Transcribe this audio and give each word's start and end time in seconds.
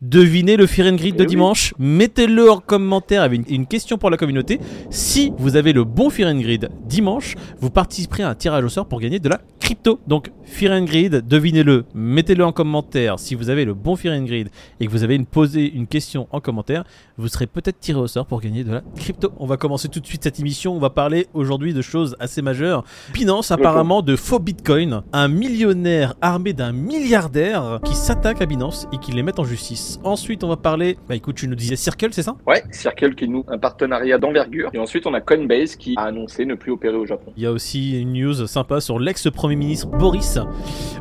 Devinez 0.00 0.56
le 0.56 0.68
Fear 0.68 0.92
and 0.92 0.94
Grid 0.94 1.16
de 1.16 1.22
Eh 1.22 1.26
oui. 1.26 1.30
dimanche. 1.30 1.74
Mettez-le 1.76 2.48
en 2.48 2.60
commentaire 2.60 3.20
avec 3.20 3.50
une, 3.50 3.66
question 3.66 3.98
pour 3.98 4.10
la 4.10 4.16
communauté. 4.16 4.60
Si 4.90 5.32
vous 5.38 5.56
avez 5.56 5.72
le 5.72 5.82
bon 5.82 6.08
Fear 6.08 6.32
and 6.32 6.38
Grid 6.38 6.68
dimanche, 6.84 7.34
vous 7.60 7.68
participerez 7.70 8.22
à 8.22 8.28
un 8.28 8.36
tirage 8.36 8.62
au 8.62 8.68
sort 8.68 8.86
pour 8.86 9.00
gagner 9.00 9.18
de 9.18 9.28
la 9.28 9.40
crypto. 9.68 10.00
Donc 10.06 10.30
Fear 10.44 10.72
and 10.72 10.84
Grid, 10.84 11.26
devinez-le. 11.28 11.84
Mettez-le 11.94 12.42
en 12.42 12.52
commentaire. 12.52 13.18
Si 13.18 13.34
vous 13.34 13.50
avez 13.50 13.66
le 13.66 13.74
bon 13.74 13.96
Fear 13.96 14.14
and 14.14 14.24
Grid 14.24 14.48
et 14.80 14.86
que 14.86 14.90
vous 14.90 15.04
avez 15.04 15.14
une, 15.14 15.26
posé 15.26 15.70
une 15.70 15.86
question 15.86 16.26
en 16.30 16.40
commentaire, 16.40 16.84
vous 17.18 17.28
serez 17.28 17.46
peut-être 17.46 17.78
tiré 17.78 18.00
au 18.00 18.06
sort 18.06 18.24
pour 18.24 18.40
gagner 18.40 18.64
de 18.64 18.72
la 18.72 18.82
crypto. 18.96 19.30
On 19.38 19.44
va 19.44 19.58
commencer 19.58 19.88
tout 19.88 20.00
de 20.00 20.06
suite 20.06 20.24
cette 20.24 20.40
émission. 20.40 20.74
On 20.74 20.78
va 20.78 20.88
parler 20.88 21.26
aujourd'hui 21.34 21.74
de 21.74 21.82
choses 21.82 22.16
assez 22.18 22.40
majeures. 22.40 22.82
Binance 23.12 23.50
apparemment 23.50 24.00
de 24.00 24.16
faux 24.16 24.38
bitcoin. 24.38 25.02
Un 25.12 25.28
millionnaire 25.28 26.14
armé 26.22 26.54
d'un 26.54 26.72
milliardaire 26.72 27.80
qui 27.84 27.94
s'attaque 27.94 28.40
à 28.40 28.46
Binance 28.46 28.88
et 28.94 28.96
qui 28.96 29.12
les 29.12 29.22
met 29.22 29.38
en 29.38 29.44
justice. 29.44 30.00
Ensuite, 30.02 30.44
on 30.44 30.48
va 30.48 30.56
parler. 30.56 30.96
Bah 31.10 31.14
écoute, 31.14 31.36
tu 31.36 31.46
nous 31.46 31.56
disais 31.56 31.76
Circle, 31.76 32.08
c'est 32.12 32.22
ça? 32.22 32.36
Ouais, 32.46 32.64
Circle 32.70 33.14
qui 33.14 33.28
noue 33.28 33.44
un 33.48 33.58
partenariat 33.58 34.16
d'envergure. 34.16 34.70
Et 34.72 34.78
ensuite, 34.78 35.06
on 35.06 35.12
a 35.12 35.20
Coinbase 35.20 35.76
qui 35.76 35.92
a 35.98 36.04
annoncé 36.04 36.46
ne 36.46 36.54
plus 36.54 36.72
opérer 36.72 36.96
au 36.96 37.04
Japon. 37.04 37.34
Il 37.36 37.42
y 37.42 37.46
a 37.46 37.52
aussi 37.52 38.00
une 38.00 38.14
news 38.14 38.46
sympa 38.46 38.80
sur 38.80 38.98
l'ex-premier 38.98 39.57
ministre 39.58 39.88
Boris. 39.88 40.38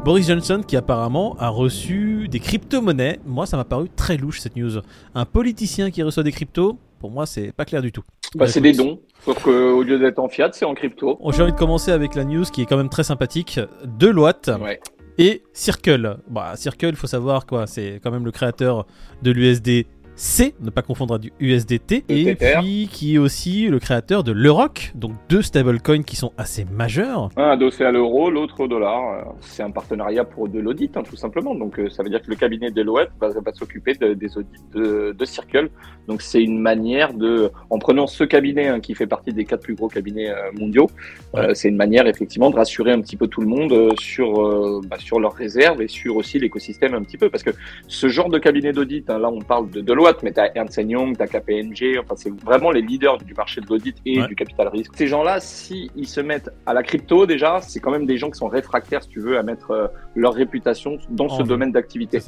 Boris 0.04 0.28
Johnson 0.28 0.62
qui 0.68 0.76
apparemment 0.76 1.36
a 1.40 1.50
reçu 1.50 2.28
des 2.28 2.40
crypto-monnaies. 2.40 3.20
Moi, 3.26 3.46
ça 3.46 3.56
m'a 3.58 3.64
paru 3.66 3.88
très 3.96 4.18
louche 4.18 4.40
cette 4.40 4.56
news. 4.56 4.82
Un 5.16 5.26
politicien 5.26 5.92
qui 5.92 6.04
reçoit 6.04 6.24
des 6.24 6.32
cryptos, 6.32 6.78
pour 7.00 7.12
moi, 7.12 7.26
c'est 7.26 7.52
pas 7.52 7.66
clair 7.66 7.82
du 7.82 7.92
tout. 7.92 8.02
Bah, 8.36 8.46
Bah, 8.46 8.48
c'est 8.48 8.62
des 8.62 8.74
dons. 8.74 9.00
Sauf 9.24 9.42
qu'au 9.44 9.84
lieu 9.84 10.00
d'être 10.00 10.20
en 10.20 10.28
fiat, 10.28 10.50
c'est 10.54 10.66
en 10.66 10.74
crypto. 10.74 11.18
J'ai 11.32 11.44
envie 11.44 11.52
de 11.54 11.58
commencer 11.58 11.92
avec 11.92 12.16
la 12.16 12.24
news 12.26 12.44
qui 12.44 12.62
est 12.62 12.66
quand 12.66 12.78
même 12.78 12.90
très 12.90 13.04
sympathique. 13.04 13.60
Deloitte 13.86 14.50
Ouais. 14.62 14.80
et 15.18 15.44
Circle. 15.54 16.18
Bah, 16.30 16.54
Circle, 16.56 16.96
faut 16.96 17.08
savoir 17.08 17.46
quoi, 17.46 17.68
c'est 17.68 18.00
quand 18.04 18.12
même 18.12 18.26
le 18.26 18.32
créateur 18.32 18.86
de 19.22 19.32
l'USD. 19.32 19.86
C, 20.18 20.56
ne 20.62 20.70
pas 20.72 20.82
confondre 20.82 21.14
à 21.14 21.18
du 21.20 21.32
USDT, 21.40 22.04
et 22.10 22.36
puis 22.36 22.90
qui 22.92 23.16
est 23.16 23.18
aussi 23.20 23.68
le 23.68 23.78
créateur 23.80 24.24
de 24.24 24.32
l'Euroc, 24.32 24.92
donc 24.96 25.12
deux 25.30 25.42
stablecoins 25.44 26.02
qui 26.04 26.16
sont 26.16 26.34
assez 26.38 26.66
majeurs. 26.66 27.30
Un 27.38 27.52
adossé 27.52 27.84
à 27.86 27.92
l'euro, 27.92 28.32
l'autre 28.32 28.60
au 28.62 28.68
dollar. 28.68 29.34
C'est 29.42 29.62
un 29.64 29.70
partenariat 29.70 30.24
pour 30.26 30.50
de 30.50 30.60
l'audit, 30.60 30.98
hein, 30.98 31.04
tout 31.08 31.16
simplement. 31.16 31.54
Donc, 31.54 31.80
euh, 31.80 31.90
ça 31.90 32.02
veut 32.02 32.10
dire 32.10 32.22
que 32.22 32.30
le 32.32 32.36
cabinet 32.36 32.72
Deloitte 32.72 33.12
va, 33.22 33.30
va 33.30 33.54
s'occuper 33.54 33.94
de- 33.94 34.16
des 34.16 34.38
audits 34.38 34.50
de, 34.74 35.16
de 35.18 35.26
Circle. 35.26 35.70
Donc, 36.08 36.24
c'est 36.24 36.42
une 36.42 36.60
manière 36.60 37.14
de, 37.14 37.52
en 37.70 37.78
prenant 37.78 38.08
ce 38.08 38.24
cabinet 38.24 38.68
hein, 38.70 38.80
qui 38.80 38.96
fait 38.96 39.08
partie 39.08 39.34
des 39.34 39.46
quatre 39.46 39.62
plus 39.62 39.76
gros 39.76 39.88
cabinets 39.88 40.30
euh, 40.30 40.52
mondiaux, 40.60 40.90
euh, 41.36 41.54
c'est 41.54 41.70
une 41.70 41.76
manière 41.76 42.08
effectivement 42.08 42.50
de 42.50 42.56
rassurer 42.56 42.92
un 42.92 43.02
petit 43.02 43.18
peu 43.18 43.28
tout 43.28 43.42
le 43.42 43.48
monde 43.48 43.72
euh, 43.74 43.92
sur 44.00 44.82
bah, 44.88 44.98
sur 44.98 45.20
leurs 45.20 45.34
réserves 45.34 45.82
et 45.82 45.88
sur 45.88 46.16
aussi 46.16 46.40
l'écosystème 46.40 46.94
un 46.96 47.02
petit 47.04 47.18
peu, 47.18 47.30
parce 47.30 47.44
que 47.44 47.52
ce 47.88 48.08
genre 48.08 48.30
de 48.30 48.40
cabinet 48.40 48.72
d'audit, 48.74 49.08
hein, 49.10 49.20
là, 49.20 49.30
on 49.30 49.42
parle 49.42 49.70
de 49.70 49.82
Deloitte, 49.82 50.07
mais 50.24 50.32
t'as 50.32 50.50
Ernst 50.56 50.78
Young, 50.78 51.16
t'as 51.18 51.28
KPMG, 51.28 52.00
enfin, 52.00 52.16
c'est 52.16 52.34
vraiment 52.44 52.72
les 52.72 52.82
leaders 52.82 53.18
du 53.18 53.34
marché 53.34 53.62
de 53.62 53.68
l'audit 53.68 53.96
et 54.06 54.22
Ouais. 54.22 54.28
du 54.28 54.36
capital 54.36 54.68
risque. 54.70 54.92
Ces 54.96 55.08
gens-là, 55.08 55.40
si 55.40 55.92
ils 55.96 56.08
se 56.08 56.22
mettent 56.22 56.50
à 56.66 56.74
la 56.74 56.84
crypto 56.84 57.26
déjà, 57.26 57.60
c'est 57.62 57.80
quand 57.80 57.92
même 57.92 58.06
des 58.06 58.18
gens 58.18 58.30
qui 58.30 58.38
sont 58.38 58.48
réfractaires, 58.48 59.04
si 59.04 59.10
tu 59.10 59.20
veux, 59.20 59.38
à 59.38 59.44
mettre 59.44 59.72
euh, 59.72 59.88
leur 60.16 60.34
réputation 60.34 60.98
dans 61.10 61.26
En 61.26 61.30
ce 61.30 61.44
domaine 61.44 61.72
d'activité. 61.72 62.20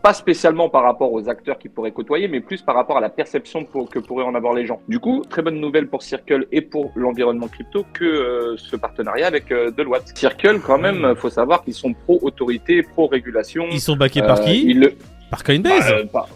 Pas 0.00 0.12
spécialement 0.14 0.68
par 0.68 0.84
rapport 0.84 1.12
aux 1.12 1.28
acteurs 1.28 1.58
qui 1.58 1.68
pourraient 1.68 1.90
côtoyer, 1.90 2.28
mais 2.28 2.40
plus 2.40 2.62
par 2.62 2.76
rapport 2.76 2.96
à 2.96 3.00
la 3.00 3.08
perception 3.08 3.64
pour- 3.64 3.90
que 3.90 3.98
pourraient 3.98 4.24
en 4.24 4.34
avoir 4.36 4.54
les 4.54 4.64
gens. 4.64 4.80
Du 4.86 5.00
coup, 5.00 5.24
très 5.28 5.42
bonne 5.42 5.58
nouvelle 5.60 5.88
pour 5.88 6.04
Circle 6.04 6.46
et 6.52 6.60
pour 6.60 6.92
l'environnement 6.94 7.48
crypto 7.48 7.84
que 7.92 8.04
euh, 8.04 8.54
ce 8.56 8.76
partenariat 8.76 9.26
avec 9.26 9.50
euh, 9.50 9.72
Deloitte. 9.72 10.16
Circle, 10.16 10.60
quand 10.64 10.78
même, 10.78 11.04
euh, 11.04 11.14
faut 11.16 11.30
savoir 11.30 11.64
qu'ils 11.64 11.74
sont 11.74 11.92
pro-autorité, 11.94 12.84
pro-régulation. 12.84 13.66
Ils 13.72 13.80
sont 13.80 13.96
backés 13.96 14.22
par 14.22 14.40
qui 14.40 14.70
ils 14.70 14.78
le- 14.78 14.94
Par 15.32 15.42
Coinbase 15.42 15.92
bah, 16.12 16.28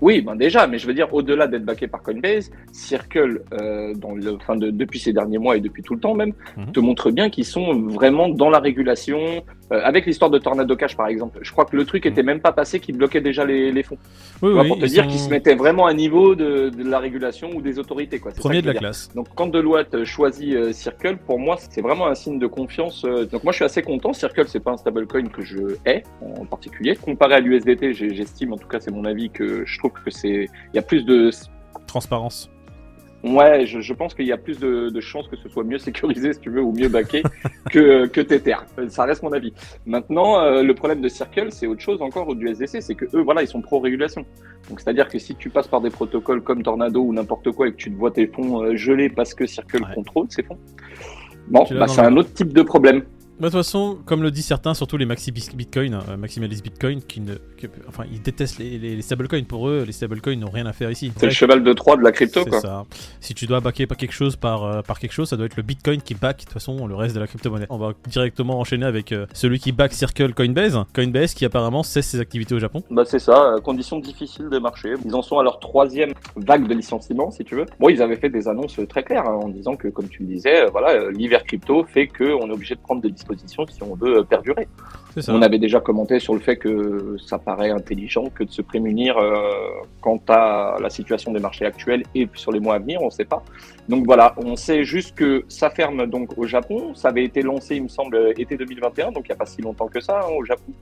oui, 0.00 0.20
ben 0.20 0.36
déjà, 0.36 0.66
mais 0.66 0.78
je 0.78 0.86
veux 0.86 0.94
dire, 0.94 1.12
au-delà 1.12 1.46
d'être 1.46 1.64
backé 1.64 1.88
par 1.88 2.02
Coinbase, 2.02 2.50
Circle, 2.72 3.42
euh, 3.60 3.94
dans 3.94 4.14
le, 4.14 4.34
enfin 4.34 4.56
de, 4.56 4.70
depuis 4.70 4.98
ces 4.98 5.12
derniers 5.12 5.38
mois 5.38 5.56
et 5.56 5.60
depuis 5.60 5.82
tout 5.82 5.94
le 5.94 6.00
temps 6.00 6.14
même, 6.14 6.32
Mhm. 6.56 6.72
te 6.72 6.80
montre 6.80 7.10
bien 7.10 7.30
qu'ils 7.30 7.44
sont 7.44 7.74
vraiment 7.74 8.28
dans 8.28 8.50
la 8.50 8.58
régulation. 8.60 9.18
Euh, 9.70 9.80
avec 9.84 10.06
l'histoire 10.06 10.30
de 10.30 10.38
Tornado 10.38 10.74
Cash, 10.76 10.96
par 10.96 11.08
exemple, 11.08 11.38
je 11.42 11.52
crois 11.52 11.64
que 11.66 11.76
le 11.76 11.84
truc 11.84 12.04
Mhm. 12.06 12.12
était 12.12 12.22
même 12.22 12.40
pas 12.40 12.52
passé, 12.52 12.80
qu'ils 12.80 12.96
bloquaient 12.96 13.20
déjà 13.20 13.44
les, 13.44 13.70
les 13.70 13.82
fonds. 13.82 13.98
Oui, 14.42 14.52
vois, 14.52 14.62
oui, 14.62 14.68
pour 14.68 14.78
te 14.78 14.86
dire 14.86 15.04
sont 15.04 15.10
qu'ils 15.10 15.18
se 15.20 15.28
mettaient 15.28 15.54
vraiment 15.56 15.86
à 15.86 15.92
niveau 15.94 16.34
de, 16.34 16.70
de 16.70 16.84
la 16.88 16.98
régulation 16.98 17.50
ou 17.54 17.60
des 17.60 17.78
autorités. 17.78 18.18
Quoi. 18.18 18.32
Que 18.32 18.40
de 18.62 18.66
la 18.66 18.72
dire. 18.72 18.80
classe. 18.80 19.10
Donc 19.14 19.26
quand 19.34 19.46
Deloitte 19.48 20.04
choisit 20.04 20.54
euh, 20.54 20.72
Circle, 20.72 21.18
pour 21.18 21.38
moi 21.38 21.56
c'est 21.58 21.82
vraiment 21.82 22.06
un 22.06 22.14
signe 22.14 22.38
de 22.38 22.46
confiance. 22.46 23.04
euh, 23.04 23.26
Donc 23.26 23.44
moi 23.44 23.52
je 23.52 23.56
suis 23.56 23.64
assez 23.64 23.82
content. 23.82 24.12
Circle 24.12 24.44
c'est 24.48 24.60
pas 24.60 24.70
un 24.72 24.76
stablecoin 24.78 25.26
que 25.28 25.42
je 25.42 25.76
hais 25.84 26.02
en 26.22 26.46
particulier. 26.46 26.96
Comparé 26.96 27.34
à 27.34 27.40
l'USDT, 27.40 27.92
j'estime 27.92 28.52
en 28.54 28.56
tout 28.56 28.68
cas 28.68 28.80
c'est 28.80 28.90
mon 28.90 29.04
avis 29.04 29.28
que 29.30 29.64
je 29.66 29.78
trouve 29.78 29.92
que 29.92 30.10
c'est 30.10 30.46
il 30.72 30.76
y 30.76 30.78
a 30.78 30.82
plus 30.82 31.04
de 31.04 31.30
Transparence. 31.86 32.50
Ouais 33.24 33.66
je, 33.66 33.80
je 33.80 33.92
pense 33.92 34.14
qu'il 34.14 34.26
y 34.26 34.32
a 34.32 34.36
plus 34.36 34.58
de, 34.58 34.90
de 34.90 35.00
chances 35.00 35.28
que 35.28 35.36
ce 35.36 35.48
soit 35.48 35.64
mieux 35.64 35.78
sécurisé 35.88 36.32
si 36.32 36.40
tu 36.40 36.50
veux 36.50 36.62
ou 36.62 36.72
mieux 36.72 36.88
backé 36.88 37.22
que 37.70 38.06
que 38.06 38.20
Tether. 38.20 38.56
Ça 38.88 39.04
reste 39.04 39.22
mon 39.22 39.32
avis. 39.32 39.52
Maintenant 39.86 40.40
euh, 40.40 40.62
le 40.62 40.74
problème 40.74 41.00
de 41.00 41.08
Circle 41.08 41.48
c'est 41.50 41.66
autre 41.66 41.80
chose 41.80 42.00
encore 42.02 42.34
du 42.34 42.46
USDC, 42.48 42.80
c'est 42.80 42.94
que 42.94 43.04
eux 43.14 43.22
voilà 43.22 43.42
ils 43.42 43.48
sont 43.48 43.60
pro 43.60 43.80
régulation. 43.80 44.24
Donc 44.68 44.80
c'est-à-dire 44.80 45.08
que 45.08 45.18
si 45.18 45.34
tu 45.34 45.48
passes 45.50 45.68
par 45.68 45.80
des 45.80 45.90
protocoles 45.90 46.42
comme 46.42 46.62
Tornado 46.62 47.00
ou 47.02 47.12
n'importe 47.12 47.50
quoi 47.52 47.68
et 47.68 47.72
que 47.72 47.76
tu 47.76 47.90
te 47.90 47.96
vois 47.96 48.10
tes 48.10 48.26
fonds 48.26 48.62
euh, 48.62 48.76
gelés 48.76 49.08
parce 49.08 49.34
que 49.34 49.46
Circle 49.46 49.82
Ouais. 49.82 49.94
contrôle 49.94 50.26
ces 50.28 50.42
fonds, 50.42 50.58
bon, 51.48 51.64
bah, 51.70 51.86
c'est 51.88 52.00
un 52.00 52.16
autre 52.16 52.32
type 52.32 52.52
de 52.52 52.62
problème. 52.62 53.02
De 53.38 53.44
toute 53.44 53.52
façon, 53.52 53.98
comme 54.04 54.24
le 54.24 54.32
disent 54.32 54.46
certains, 54.46 54.74
surtout 54.74 54.96
les 54.96 55.06
maxi 55.06 55.30
bitcoin, 55.30 55.94
euh, 55.94 56.16
maximalist 56.16 56.60
bitcoin, 56.64 57.00
qui 57.00 57.20
ne, 57.20 57.34
enfin, 57.86 58.02
ils 58.10 58.20
détestent 58.20 58.58
les, 58.58 58.78
les, 58.78 58.96
les 58.96 59.02
stablecoins. 59.02 59.44
Pour 59.44 59.68
eux, 59.68 59.84
les 59.86 59.92
stablecoins 59.92 60.34
n'ont 60.34 60.50
rien 60.50 60.66
à 60.66 60.72
faire 60.72 60.90
ici. 60.90 61.12
C'est 61.16 61.26
le 61.26 61.32
cheval 61.32 61.62
de 61.62 61.72
Troie 61.72 61.96
de 61.96 62.02
la 62.02 62.10
crypto, 62.10 62.40
c'est 62.42 62.50
quoi. 62.50 62.60
ça. 62.60 62.84
Si 63.20 63.34
tu 63.34 63.46
dois 63.46 63.60
backer 63.60 63.86
par 63.86 63.96
quelque 63.96 64.12
chose 64.12 64.34
par, 64.34 64.64
euh, 64.64 64.82
par 64.82 64.98
quelque 64.98 65.12
chose, 65.12 65.28
ça 65.28 65.36
doit 65.36 65.46
être 65.46 65.56
le 65.56 65.62
bitcoin 65.62 66.02
qui 66.02 66.14
back 66.14 66.38
de 66.38 66.42
toute 66.44 66.52
façon 66.52 66.88
le 66.88 66.96
reste 66.96 67.14
de 67.14 67.20
la 67.20 67.28
crypto-monnaie. 67.28 67.66
On 67.70 67.78
va 67.78 67.92
directement 68.08 68.58
enchaîner 68.58 68.86
avec 68.86 69.12
euh, 69.12 69.26
celui 69.34 69.60
qui 69.60 69.70
back 69.70 69.92
Circle 69.92 70.34
Coinbase. 70.34 70.76
Coinbase 70.92 71.34
qui 71.34 71.44
apparemment 71.44 71.84
cesse 71.84 72.08
ses 72.08 72.18
activités 72.18 72.56
au 72.56 72.58
Japon. 72.58 72.82
Bah 72.90 73.04
c'est 73.04 73.20
ça, 73.20 73.54
euh, 73.54 73.60
conditions 73.60 74.00
difficiles 74.00 74.48
de 74.48 74.58
marché. 74.58 74.94
Ils 75.04 75.14
en 75.14 75.22
sont 75.22 75.38
à 75.38 75.44
leur 75.44 75.60
troisième 75.60 76.10
vague 76.34 76.66
de 76.66 76.74
licenciement, 76.74 77.30
si 77.30 77.44
tu 77.44 77.54
veux. 77.54 77.66
Bon, 77.78 77.88
ils 77.88 78.02
avaient 78.02 78.16
fait 78.16 78.30
des 78.30 78.48
annonces 78.48 78.80
très 78.88 79.04
claires 79.04 79.28
hein, 79.28 79.38
en 79.44 79.48
disant 79.48 79.76
que, 79.76 79.86
comme 79.86 80.08
tu 80.08 80.22
le 80.22 80.28
disais, 80.28 80.66
voilà, 80.66 81.08
l'hiver 81.10 81.44
crypto 81.44 81.84
fait 81.84 82.08
qu'on 82.08 82.48
est 82.48 82.52
obligé 82.52 82.74
de 82.74 82.80
prendre 82.80 83.00
des 83.00 83.10
si 83.36 83.82
on 83.82 83.94
veut 83.94 84.24
perdurer. 84.24 84.68
Ça. 85.16 85.32
On 85.34 85.42
avait 85.42 85.58
déjà 85.58 85.80
commenté 85.80 86.20
sur 86.20 86.34
le 86.34 86.40
fait 86.40 86.56
que 86.56 87.16
ça 87.18 87.38
paraît 87.38 87.70
intelligent 87.70 88.26
que 88.34 88.44
de 88.44 88.50
se 88.50 88.62
prémunir 88.62 89.18
euh, 89.18 89.40
quant 90.00 90.20
à 90.28 90.76
la 90.80 90.90
situation 90.90 91.32
des 91.32 91.40
marchés 91.40 91.66
actuels 91.66 92.04
et 92.14 92.28
sur 92.34 92.52
les 92.52 92.60
mois 92.60 92.76
à 92.76 92.78
venir, 92.78 93.00
on 93.02 93.06
ne 93.06 93.10
sait 93.10 93.24
pas. 93.24 93.42
Donc 93.88 94.04
voilà, 94.04 94.34
on 94.36 94.54
sait 94.54 94.84
juste 94.84 95.16
que 95.16 95.44
ça 95.48 95.70
ferme 95.70 96.06
donc 96.06 96.38
au 96.38 96.46
Japon. 96.46 96.94
Ça 96.94 97.08
avait 97.08 97.24
été 97.24 97.42
lancé, 97.42 97.76
il 97.76 97.84
me 97.84 97.88
semble, 97.88 98.32
été 98.36 98.56
2021, 98.56 99.12
donc 99.12 99.24
il 99.26 99.30
n'y 99.30 99.34
a 99.34 99.38
pas 99.38 99.46
si 99.46 99.60
longtemps 99.60 99.88
que 99.88 100.00
ça 100.00 100.20
hein, 100.20 100.30
au 100.38 100.44
Japon. 100.44 100.72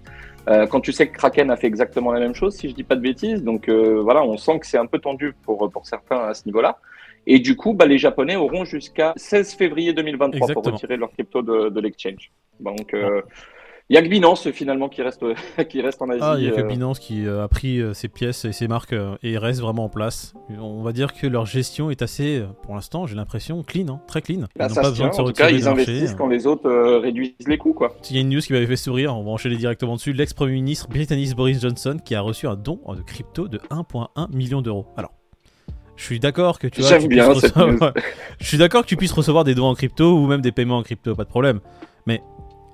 Euh, 0.49 0.67
quand 0.67 0.81
tu 0.81 0.93
sais 0.93 1.09
que 1.09 1.17
Kraken 1.17 1.51
a 1.51 1.57
fait 1.57 1.67
exactement 1.67 2.13
la 2.13 2.21
même 2.21 2.35
chose, 2.35 2.55
si 2.55 2.69
je 2.69 2.75
dis 2.75 2.85
pas 2.85 2.95
de 2.95 3.01
bêtises, 3.01 3.43
donc 3.43 3.69
euh, 3.69 4.01
voilà, 4.03 4.23
on 4.23 4.37
sent 4.37 4.59
que 4.61 4.67
c'est 4.67 4.79
un 4.79 4.87
peu 4.87 4.99
tendu 4.99 5.35
pour 5.45 5.71
pour 5.71 5.87
certains 5.87 6.19
à 6.19 6.35
ce 6.35 6.43
niveau-là. 6.47 6.79
Et 7.27 7.39
du 7.39 7.57
coup, 7.57 7.75
bah, 7.75 7.87
les 7.87 7.99
Japonais 7.99 8.37
auront 8.37 8.65
jusqu'à 8.65 9.13
16 9.17 9.55
février 9.55 9.93
2023 9.93 10.49
pour 10.49 10.65
retirer 10.65 10.97
leur 10.97 11.11
crypto 11.13 11.43
de, 11.43 11.71
de 11.71 11.81
l'exchange. 11.81 12.31
Donc, 12.61 12.95
euh, 12.95 13.23
il 13.89 13.95
y 13.95 13.99
a 13.99 14.03
que 14.03 14.09
Binance 14.09 14.51
finalement 14.51 14.89
qui 14.89 15.01
reste 15.03 15.25
qui 15.69 15.81
reste 15.81 16.03
en 16.03 16.09
Asie. 16.09 16.21
Ah, 16.21 16.35
il 16.39 16.45
y 16.45 16.49
a 16.49 16.51
que 16.51 16.61
euh, 16.61 16.65
Binance 16.65 16.99
qui 16.99 17.25
euh, 17.25 17.45
a 17.45 17.49
pris 17.49 17.81
euh, 17.81 17.95
ses 17.95 18.09
pièces 18.09 18.45
et 18.45 18.51
ses 18.51 18.67
marques 18.67 18.95
et 19.23 19.39
reste 19.39 19.61
vraiment 19.61 19.85
en 19.85 19.89
place. 19.89 20.35
On 20.59 20.83
va 20.83 20.93
dire 20.93 21.15
que 21.15 21.27
leur 21.29 21.47
gestion 21.47 21.91
est 21.91 22.03
assez, 22.03 22.43
pour 22.63 22.75
l'instant, 22.75 23.07
j'ai 23.07 23.15
l'impression, 23.15 23.63
clean, 23.63 23.87
hein, 23.89 24.01
très 24.09 24.23
clean. 24.23 24.41
Ils 24.41 24.59
bah, 24.59 24.69
n'ont 24.69 24.75
ça 24.75 24.83
pas 24.83 24.91
besoin 24.91 25.11
tient. 25.11 25.23
de 25.23 25.29
se 25.29 25.31
En 25.31 25.33
tout 25.33 25.41
cas, 25.41 25.51
ils 25.51 25.69
investissent 25.69 26.15
quand 26.17 26.27
les 26.27 26.49
autres 26.49 26.69
euh, 26.69 26.99
réduisent 26.99 27.35
les 27.47 27.59
coûts, 27.59 27.75
quoi. 27.75 27.95
Il 28.11 28.17
y 28.17 28.19
a 28.19 28.23
une 28.23 28.31
news 28.31 28.41
qui 28.41 28.53
m'avait 28.53 28.67
fait 28.67 28.77
sourire, 28.77 29.17
on 29.17 29.23
va 29.23 29.31
enchaîner 29.31 29.57
directement 29.57 29.95
dessus. 29.95 30.13
L'ex-premier 30.13 30.55
ministre 30.55 30.89
britannique 30.89 31.37
Boris 31.37 31.61
Johnson 31.61 31.97
qui 32.05 32.17
a 32.17 32.21
reçu 32.21 32.49
un 32.49 32.57
don 32.57 32.81
de 32.93 33.03
crypto 33.03 33.47
de 33.47 33.59
1,1 33.71 34.35
million 34.35 34.63
d'euros. 34.63 34.87
Alors, 34.97 35.13
je 35.97 36.05
suis 36.05 36.21
d'accord 36.21 36.59
que 36.59 36.67
tu 36.67 36.81
vois, 36.81 36.91
J'aime 36.91 37.03
tu 37.03 37.09
bien 37.09 37.29
puisses 37.31 37.41
cette 37.43 37.55
recevoir- 37.55 37.93
je 38.41 38.47
suis 38.47 38.59
d'accord 38.59 38.83
que 38.83 38.89
tu 38.89 38.97
puisses 38.97 39.13
recevoir 39.13 39.45
des 39.45 39.55
dons 39.55 39.67
en 39.67 39.75
crypto 39.75 40.17
ou 40.19 40.27
même 40.27 40.41
des 40.41 40.53
paiements 40.53 40.79
en 40.79 40.83
crypto, 40.83 41.15
pas 41.15 41.25
de 41.25 41.29
problème. 41.29 41.61
Mais 42.07 42.23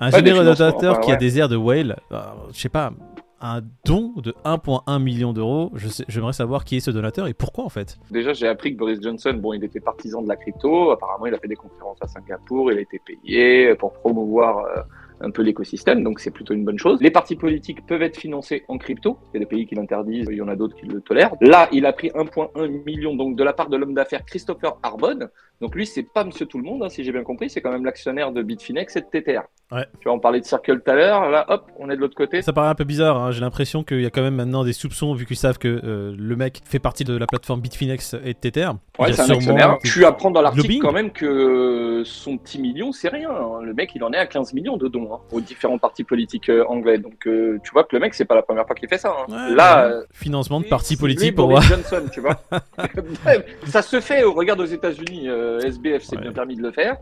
un 0.00 0.10
Ouais, 0.10 0.22
donateur 0.22 1.00
qui 1.00 1.12
a 1.12 1.16
des 1.16 1.38
airs 1.38 1.48
de 1.48 1.56
whale, 1.56 1.98
euh, 2.10 2.18
je 2.52 2.58
sais 2.60 2.68
pas, 2.68 2.92
un 3.40 3.60
don 3.84 4.12
de 4.16 4.34
1,1 4.44 4.98
million 5.02 5.32
d'euros, 5.32 5.72
j'aimerais 6.08 6.32
savoir 6.32 6.64
qui 6.64 6.76
est 6.76 6.80
ce 6.80 6.90
donateur 6.92 7.26
et 7.26 7.34
pourquoi 7.34 7.64
en 7.64 7.68
fait. 7.68 7.98
Déjà, 8.10 8.32
j'ai 8.32 8.46
appris 8.46 8.72
que 8.72 8.78
Boris 8.78 9.00
Johnson, 9.02 9.34
bon, 9.34 9.52
il 9.52 9.64
était 9.64 9.80
partisan 9.80 10.22
de 10.22 10.28
la 10.28 10.36
crypto. 10.36 10.92
Apparemment, 10.92 11.26
il 11.26 11.34
a 11.34 11.38
fait 11.38 11.48
des 11.48 11.56
conférences 11.56 11.98
à 12.00 12.06
Singapour. 12.06 12.70
Il 12.70 12.78
a 12.78 12.80
été 12.82 13.00
payé 13.04 13.74
pour 13.74 13.92
promouvoir 13.94 14.58
euh, 14.58 14.82
un 15.22 15.30
peu 15.30 15.42
l'écosystème, 15.42 16.02
donc 16.02 16.20
c'est 16.20 16.30
plutôt 16.30 16.54
une 16.54 16.64
bonne 16.64 16.78
chose. 16.78 17.00
Les 17.00 17.10
partis 17.10 17.36
politiques 17.36 17.86
peuvent 17.86 18.02
être 18.02 18.16
financés 18.16 18.64
en 18.68 18.78
crypto. 18.78 19.18
Il 19.32 19.36
y 19.36 19.36
a 19.38 19.40
des 19.40 19.46
pays 19.46 19.66
qui 19.66 19.74
l'interdisent, 19.74 20.28
il 20.30 20.36
y 20.36 20.42
en 20.42 20.48
a 20.48 20.56
d'autres 20.56 20.76
qui 20.76 20.86
le 20.86 21.00
tolèrent. 21.00 21.34
Là, 21.40 21.68
il 21.72 21.86
a 21.86 21.92
pris 21.92 22.08
1,1 22.08 22.84
million 22.84 23.14
donc 23.14 23.36
de 23.36 23.44
la 23.44 23.52
part 23.52 23.68
de 23.68 23.76
l'homme 23.76 23.94
d'affaires 23.94 24.24
Christopher 24.24 24.78
Arbonne. 24.82 25.30
Donc 25.60 25.74
lui, 25.74 25.86
c'est 25.86 26.02
pas 26.02 26.24
Monsieur 26.24 26.46
Tout 26.46 26.58
le 26.58 26.64
Monde, 26.64 26.82
hein, 26.82 26.88
si 26.88 27.04
j'ai 27.04 27.12
bien 27.12 27.22
compris, 27.22 27.48
c'est 27.48 27.60
quand 27.60 27.72
même 27.72 27.84
l'actionnaire 27.84 28.32
de 28.32 28.42
Bitfinex 28.42 28.96
et 28.96 29.00
de 29.00 29.06
TTR. 29.06 29.44
Ouais. 29.72 29.86
Tu 30.00 30.04
vois, 30.04 30.12
on 30.12 30.18
parlait 30.20 30.40
de 30.40 30.44
Circle 30.44 30.80
tout 30.80 30.90
à 30.90 30.94
l'heure, 30.94 31.30
là, 31.30 31.46
hop, 31.48 31.64
on 31.78 31.88
est 31.90 31.96
de 31.96 32.00
l'autre 32.00 32.14
côté. 32.14 32.42
Ça 32.42 32.52
paraît 32.52 32.68
un 32.68 32.74
peu 32.74 32.84
bizarre, 32.84 33.16
hein. 33.16 33.30
j'ai 33.30 33.40
l'impression 33.40 33.82
qu'il 33.84 34.00
y 34.02 34.06
a 34.06 34.10
quand 34.10 34.22
même 34.22 34.34
maintenant 34.34 34.64
des 34.64 34.72
soupçons 34.74 35.14
vu 35.14 35.24
qu'ils 35.26 35.36
savent 35.36 35.58
que 35.58 35.80
euh, 35.84 36.14
le 36.16 36.36
mec 36.36 36.60
fait 36.66 36.78
partie 36.78 37.04
de 37.04 37.16
la 37.16 37.26
plateforme 37.26 37.60
Bitfinex 37.60 38.16
et 38.24 38.34
Tether. 38.34 38.68
Ouais, 38.98 39.12
c'est 39.12 39.22
un 39.22 39.30
actionnaire. 39.34 39.78
Tu 39.82 40.04
apprends 40.04 40.30
dans 40.30 40.42
l'article 40.42 40.78
quand 40.82 40.92
même 40.92 41.10
que 41.10 42.02
son 42.04 42.36
petit 42.36 42.60
million, 42.60 42.92
c'est 42.92 43.08
rien. 43.08 43.30
hein. 43.30 43.62
Le 43.62 43.72
mec, 43.72 43.92
il 43.94 44.04
en 44.04 44.12
est 44.12 44.18
à 44.18 44.26
15 44.26 44.52
millions 44.52 44.76
de 44.76 44.88
dons 44.88 45.08
hein, 45.14 45.18
aux 45.32 45.40
différents 45.40 45.78
partis 45.78 46.04
politiques 46.04 46.48
euh, 46.50 46.64
anglais. 46.68 46.98
Donc, 46.98 47.26
euh, 47.26 47.58
tu 47.64 47.70
vois 47.72 47.84
que 47.84 47.96
le 47.96 48.00
mec, 48.00 48.12
c'est 48.14 48.24
pas 48.26 48.34
la 48.34 48.42
première 48.42 48.66
fois 48.66 48.74
qu'il 48.76 48.88
fait 48.88 48.98
ça. 48.98 49.14
Ouais, 49.28 49.54
Là, 49.54 49.90
financement 50.12 50.60
de 50.60 50.66
partis 50.66 50.96
politiques 50.96 51.34
pour. 51.34 51.48
Boris 51.48 51.66
Johnson, 51.66 52.02
tu 52.12 52.20
vois. 52.20 52.38
Ça 53.66 53.82
se 53.82 54.00
fait. 54.00 54.22
Regarde 54.22 54.60
aux 54.60 54.64
États-Unis, 54.66 55.28
SBF 55.64 56.02
s'est 56.02 56.16
bien 56.16 56.32
permis 56.32 56.56
de 56.56 56.62
le 56.62 56.72
faire. 56.72 56.96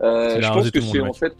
Je 0.00 0.48
pense 0.52 0.70
que 0.70 0.80
c'est 0.80 1.00
en 1.00 1.12
fait, 1.12 1.34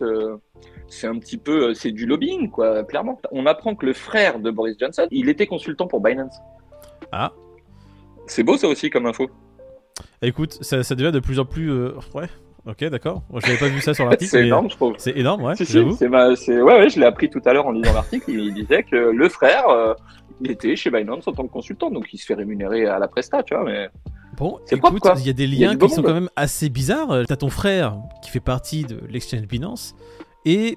c'est 0.89 1.07
un 1.07 1.19
petit 1.19 1.37
peu, 1.37 1.71
euh, 1.71 1.75
c'est 1.75 1.91
du 1.91 2.07
lobbying, 2.07 2.51
quoi. 2.51 2.85
Clairement, 2.85 3.19
on 3.33 3.47
apprend 3.47 3.75
que 3.75 3.87
le 3.87 3.93
frère 3.93 4.39
de 4.39 4.51
Boris 4.51 4.77
Johnson, 4.79 5.07
il 5.11 5.29
était 5.29 5.47
consultant 5.47 5.87
pour 5.87 6.01
Binance. 6.01 6.37
Ah. 7.13 7.33
C'est 8.27 8.43
beau 8.43 8.57
ça 8.57 8.69
aussi 8.69 8.91
comme 8.91 9.07
info. 9.07 9.29
Écoute, 10.23 10.59
ça, 10.63 10.83
ça 10.83 10.95
devient 10.95 11.13
de 11.13 11.21
plus 11.21 11.39
en 11.39 11.45
plus. 11.45 11.71
euh, 11.71 11.93
Ouais, 12.15 12.29
ok, 12.67 12.85
d'accord. 12.85 13.23
Moi, 13.31 13.41
je 13.43 13.49
n'avais 13.49 13.59
pas 13.59 13.69
vu 13.69 13.81
ça 13.81 13.95
sur 13.95 14.05
l'article. 14.09 14.31
C'est 14.31 14.47
énorme, 14.47 14.71
je 14.71 14.77
trouve. 14.77 14.95
C'est 14.99 15.17
énorme, 15.17 15.43
ouais, 15.43 15.57
Si, 15.57 15.67
si, 15.67 15.79
ouais, 15.79 15.99
ouais, 16.63 16.89
je 16.91 17.01
l'ai 17.01 17.07
appris 17.07 17.29
tout 17.31 17.43
à 17.45 17.53
l'heure 17.53 17.67
en 17.67 17.73
lisant 17.73 17.93
l'article. 17.93 18.31
Il, 18.31 18.55
disait 18.55 18.83
que 18.83 18.97
le 18.97 19.29
frère, 19.29 19.69
euh, 19.69 19.95
il 20.41 20.51
était 20.51 20.77
chez 20.77 20.91
Binance 20.91 21.29
en 21.29 21.33
tant 21.33 21.47
que 21.47 21.53
consultant, 21.53 21.91
donc 21.91 22.13
il 22.13 22.19
se 22.19 22.27
fait 22.27 22.35
rémunérer 22.35 22.87
à 22.87 22.99
la 22.99 23.09
presta, 23.09 23.43
tu 23.43 23.55
vois. 23.55 23.65
Mais 23.65 23.89
Bon, 24.37 24.59
écoute, 24.71 25.03
il 25.19 25.27
y 25.27 25.31
a 25.31 25.33
des 25.33 25.45
a 25.45 25.47
liens 25.47 25.77
qui 25.77 25.89
sont 25.89 26.03
quand 26.03 26.15
même 26.15 26.31
assez 26.35 26.69
bizarres. 26.69 27.11
Euh, 27.13 27.25
T'as 27.27 27.37
ton 27.37 27.51
frère 27.51 27.97
qui 28.23 28.31
fait 28.31 28.41
partie 28.41 28.85
de 28.85 29.01
l'exchange 29.09 29.43
Binance 29.43 29.95
et 30.45 30.77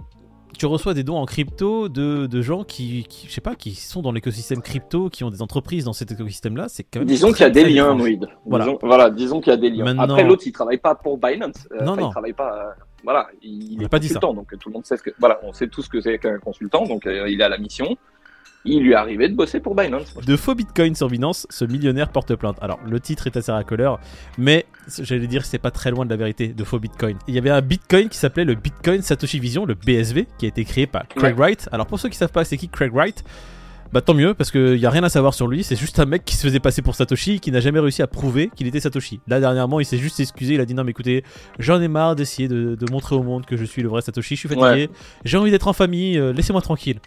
tu 0.57 0.65
reçois 0.65 0.93
des 0.93 1.03
dons 1.03 1.17
en 1.17 1.25
crypto 1.25 1.87
de, 1.89 2.25
de 2.25 2.41
gens 2.41 2.63
qui, 2.63 3.03
qui, 3.07 3.27
je 3.27 3.33
sais 3.33 3.41
pas, 3.41 3.53
qui 3.55 3.75
sont 3.75 4.01
dans 4.01 4.11
l'écosystème 4.11 4.61
crypto, 4.61 5.09
qui 5.09 5.23
ont 5.23 5.29
des 5.29 5.41
entreprises 5.41 5.83
dans 5.83 5.93
cet 5.93 6.11
écosystème-là. 6.11 6.65
C'est 6.69 6.83
quand 6.83 6.99
même. 6.99 7.07
disons 7.07 7.31
qu'il 7.31 7.41
y 7.41 7.43
a 7.43 7.49
des 7.49 7.65
liens. 7.65 7.93
Moïd. 7.93 8.27
Voilà. 8.45 8.65
Disons, 8.65 8.79
voilà, 8.81 9.09
disons 9.11 9.39
qu'il 9.41 9.51
y 9.51 9.53
a 9.53 9.57
des 9.57 9.69
liens. 9.69 9.83
Maintenant- 9.85 10.03
Après, 10.05 10.23
l'autre, 10.23 10.43
il 10.45 10.51
travaille 10.51 10.77
pas 10.79 10.95
pour 10.95 11.17
Binance. 11.17 11.67
Euh, 11.73 11.83
Non, 11.83 11.95
non. 11.95 12.07
Il 12.07 12.11
travaille 12.11 12.33
pas. 12.33 12.55
euh, 12.69 12.83
voilà, 13.03 13.27
il, 13.43 13.79
a 13.81 13.83
est 13.85 13.89
pas 13.89 13.99
dit 13.99 14.07
ça. 14.07 14.15
consultant, 14.15 14.33
donc 14.33 14.47
tout 14.59 14.69
le 14.69 14.73
monde 14.73 14.85
sait 14.85 14.97
ce 14.97 15.03
que. 15.03 15.11
Voilà, 15.19 15.39
on 15.43 15.53
sait 15.53 15.67
tout 15.67 15.81
ce 15.83 15.89
que 15.89 16.01
c'est 16.01 16.17
qu'un 16.17 16.39
consultant, 16.39 16.85
donc 16.85 17.05
euh, 17.05 17.29
il 17.29 17.39
est 17.39 17.43
à 17.43 17.49
la 17.49 17.57
mission. 17.59 17.95
Il 18.67 18.83
lui 18.83 18.93
arrivé 18.93 19.29
de 19.29 19.33
bosser 19.35 19.59
pour 19.59 19.73
Binance. 19.75 20.13
De 20.25 20.35
faux 20.35 20.53
bitcoins 20.53 20.93
sur 20.95 21.07
Binance, 21.07 21.47
ce 21.49 21.63
millionnaire 21.65 22.09
porte 22.09 22.35
plainte. 22.35 22.57
Alors, 22.61 22.79
le 22.85 22.99
titre 22.99 23.25
est 23.27 23.37
assez 23.37 23.51
racoleur, 23.51 23.99
mais 24.37 24.65
j'allais 25.01 25.27
dire 25.27 25.41
que 25.43 25.47
c'est 25.47 25.57
pas 25.57 25.71
très 25.71 25.89
loin 25.89 26.03
de 26.05 26.09
la 26.09 26.17
vérité 26.17 26.49
de 26.49 26.63
faux 26.63 26.77
bitcoin. 26.79 27.17
Il 27.27 27.33
y 27.33 27.37
avait 27.37 27.49
un 27.49 27.61
bitcoin 27.61 28.09
qui 28.09 28.17
s'appelait 28.17 28.45
le 28.45 28.55
Bitcoin 28.55 29.01
Satoshi 29.01 29.39
Vision, 29.39 29.65
le 29.65 29.73
BSV, 29.75 30.27
qui 30.37 30.45
a 30.45 30.49
été 30.49 30.65
créé 30.65 30.85
par 30.85 31.07
Craig 31.07 31.35
Wright. 31.37 31.69
Alors, 31.71 31.87
pour 31.87 31.99
ceux 31.99 32.09
qui 32.09 32.17
savent 32.17 32.31
pas 32.31 32.43
c'est 32.43 32.57
qui 32.57 32.67
Craig 32.69 32.91
Wright, 32.93 33.23
bah 33.93 34.01
tant 34.01 34.13
mieux, 34.13 34.33
parce 34.33 34.51
qu'il 34.51 34.75
y 34.75 34.85
a 34.85 34.89
rien 34.89 35.03
à 35.05 35.09
savoir 35.09 35.33
sur 35.33 35.47
lui. 35.47 35.63
C'est 35.63 35.77
juste 35.77 35.97
un 36.01 36.05
mec 36.05 36.25
qui 36.25 36.35
se 36.35 36.45
faisait 36.45 36.59
passer 36.59 36.81
pour 36.81 36.93
Satoshi 36.95 37.35
et 37.35 37.39
qui 37.39 37.53
n'a 37.53 37.61
jamais 37.61 37.79
réussi 37.79 38.01
à 38.01 38.07
prouver 38.07 38.51
qu'il 38.53 38.67
était 38.67 38.81
Satoshi. 38.81 39.21
Là, 39.29 39.39
dernièrement, 39.39 39.79
il 39.79 39.85
s'est 39.85 39.97
juste 39.97 40.19
excusé. 40.19 40.55
Il 40.55 40.59
a 40.59 40.65
dit 40.65 40.73
non, 40.73 40.83
mais 40.83 40.91
écoutez, 40.91 41.23
j'en 41.57 41.81
ai 41.81 41.87
marre 41.87 42.17
d'essayer 42.17 42.49
de, 42.49 42.75
de 42.75 42.91
montrer 42.91 43.15
au 43.15 43.23
monde 43.23 43.45
que 43.45 43.55
je 43.55 43.63
suis 43.63 43.81
le 43.81 43.87
vrai 43.87 44.01
Satoshi. 44.01 44.35
Je 44.35 44.39
suis 44.41 44.49
fatigué. 44.49 44.89
J'ai 45.23 45.37
envie 45.37 45.51
d'être 45.51 45.69
en 45.69 45.73
famille. 45.73 46.17
euh, 46.17 46.33
Laissez-moi 46.33 46.61
tranquille. 46.61 46.99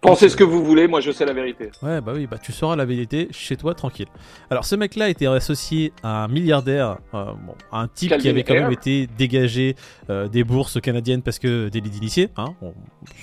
Pensez 0.00 0.28
ce 0.28 0.36
que 0.36 0.44
vous 0.44 0.64
voulez, 0.64 0.88
moi 0.88 1.00
je 1.00 1.10
sais 1.10 1.24
la 1.26 1.32
vérité. 1.32 1.70
Ouais, 1.82 2.00
bah 2.00 2.12
oui, 2.14 2.26
bah 2.26 2.38
tu 2.42 2.50
sauras 2.52 2.76
la 2.76 2.84
vérité 2.84 3.28
chez 3.30 3.56
toi 3.56 3.74
tranquille. 3.74 4.06
Alors, 4.50 4.64
ce 4.64 4.74
mec-là 4.74 5.08
était 5.10 5.26
associé 5.26 5.92
à 6.02 6.24
un 6.24 6.28
milliardaire, 6.28 6.98
euh, 7.14 7.24
bon, 7.46 7.54
un 7.72 7.88
type 7.88 8.16
qui 8.18 8.28
avait 8.28 8.42
quand 8.42 8.54
même 8.54 8.72
été 8.72 9.06
dégagé 9.18 9.76
euh, 10.10 10.28
des 10.28 10.44
bourses 10.44 10.80
canadiennes 10.80 11.22
parce 11.22 11.38
que 11.38 11.68
délit 11.68 11.90
d'initié, 11.90 12.30
hein, 12.36 12.54
on- 12.62 12.72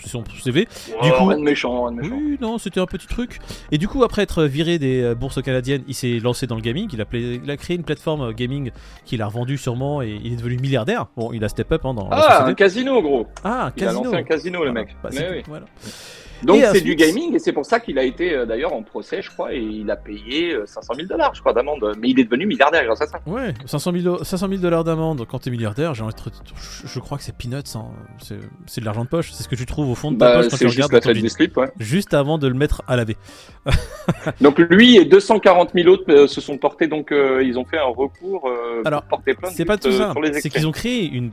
son 0.06 0.24
CV. 0.44 0.66
Du 0.66 0.69
Oh, 1.01 1.18
coup- 1.18 1.25
rien 1.25 1.38
de 1.39 1.44
méchant, 1.44 1.86
rien 1.86 1.95
de 1.95 2.01
méchant. 2.01 2.16
Oui, 2.16 2.38
non, 2.39 2.57
c'était 2.57 2.80
un 2.80 2.86
petit 2.86 3.07
truc. 3.07 3.39
Et 3.71 3.77
du 3.77 3.88
coup, 3.88 4.04
après 4.04 4.21
être 4.21 4.44
viré 4.44 4.77
des 4.80 5.01
euh, 5.01 5.16
bourses 5.16 5.42
canadiennes, 5.42 5.83
il 5.88 5.95
s'est 5.95 6.19
lancé 6.19 6.45
dans 6.48 6.56
le 6.56 6.62
gaming. 6.62 6.89
Il 6.94 7.01
a, 7.01 7.06
il 7.13 7.50
a 7.50 7.57
créé 7.57 7.75
une 7.77 7.83
plateforme 7.83 8.31
gaming 8.33 8.71
qu'il 9.06 9.21
a 9.21 9.25
revendue 9.25 9.57
sûrement 9.57 10.01
et 10.01 10.19
il 10.24 10.33
est 10.33 10.38
devenu 10.38 10.57
milliardaire. 10.57 11.07
Bon, 11.18 11.31
il 11.33 11.44
a 11.44 11.50
step 11.50 11.71
up 11.71 11.81
hein, 11.86 11.94
dans 11.94 12.07
Ah, 12.12 12.45
un 12.45 12.54
casino, 12.54 13.01
gros. 13.01 13.27
Ah, 13.44 13.66
un 13.68 13.74
Il 13.75 13.83
a 13.83 13.88
casino. 13.88 14.04
lancé 14.06 14.16
un 14.18 14.24
casino, 14.24 14.60
le 14.63 14.71
Voilà. 14.71 14.74
mec. 14.86 14.95
Bah, 15.04 15.10
Mais 15.13 15.27
oui. 15.31 15.44
tout, 15.44 15.50
voilà. 15.50 15.66
Donc 16.44 16.63
c'est 16.71 16.81
du 16.81 16.95
gaming 16.95 17.36
et 17.36 17.39
c'est 17.39 17.51
pour 17.53 17.65
ça 17.65 17.80
qu'il 17.80 17.97
a 18.00 18.03
été 18.03 18.33
euh, 18.33 18.45
d'ailleurs 18.45 18.74
en 18.74 18.81
procès, 18.83 19.21
je 19.21 19.30
crois, 19.30 19.53
et 19.53 19.59
il 19.59 19.89
a 19.91 19.95
payé 19.95 20.53
euh, 20.53 20.65
500 20.65 20.94
000 20.95 21.07
dollars, 21.07 21.33
je 21.36 21.41
crois, 21.41 21.53
d'amende. 21.53 21.94
Mais 22.00 22.09
il 22.09 22.19
est 22.19 22.24
devenu 22.24 22.45
milliardaire 22.45 22.83
grâce 22.86 23.01
à 23.01 23.07
ça. 23.07 23.19
Ouais, 23.25 23.53
500 23.65 23.91
000, 23.95 24.24
500 24.24 24.47
000 24.47 24.62
dollars 24.62 24.83
d'amende 24.83 25.25
quand 25.30 25.39
t'es 25.39 25.50
milliardaire, 25.50 25.94
j'ai 25.94 26.03
envie 26.03 26.13
de 26.13 26.19
te- 26.19 26.30
je, 26.86 27.00
crois 27.00 27.18
que 27.18 27.24
c'est 27.24 27.36
peanuts, 27.36 27.57
hein. 27.75 27.86
c'est, 28.19 28.80
de 28.80 28.86
l'argent 28.86 29.03
de 29.03 29.09
poche, 29.09 29.31
c'est 29.31 29.44
ce 29.44 29.50
que 29.50 29.56
tu 29.56 29.65
trouves 29.65 29.89
au 29.89 29.95
fond 29.95 30.12
de 30.12 30.18
ta 30.18 30.25
Bah, 30.25 30.36
poche 30.41 30.51
quand 30.51 30.57
tu 30.57 30.69
juste 30.69 30.75
regardes 30.91 31.06
la 31.06 31.30
slip, 31.30 31.57
ouais. 31.57 31.71
juste 31.80 32.13
avant 32.13 32.38
de 32.38 32.47
le 32.47 32.53
mettre 32.53 32.81
à 32.88 32.95
laver. 32.95 33.18
Donc 34.42 34.57
lui 34.59 34.97
et 34.97 35.06
240 35.06 35.71
000 35.74 35.88
autres 35.89 36.03
euh, 36.09 36.27
se 36.27 36.42
sont 36.42 36.57
portés, 36.57 36.88
donc 36.88 37.12
euh, 37.12 37.44
ils 37.44 37.57
ont 37.59 37.65
fait 37.65 37.77
un 37.77 37.83
recours 37.85 38.47
euh, 38.47 38.81
Alors, 38.85 39.01
pour 39.03 39.18
porter 39.19 39.33
plainte. 39.33 39.53
C'est 39.56 39.65
pas 39.65 39.77
tout 39.77 39.89
euh, 39.89 39.97
ça, 39.97 40.13
c'est 40.42 40.50
qu'ils 40.50 40.68
ont 40.68 40.71
créé 40.71 41.06
une, 41.09 41.31